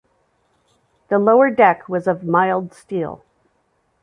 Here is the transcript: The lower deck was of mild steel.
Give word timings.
The 1.09 1.19
lower 1.19 1.51
deck 1.51 1.87
was 1.87 2.07
of 2.07 2.23
mild 2.23 2.73
steel. 2.73 3.23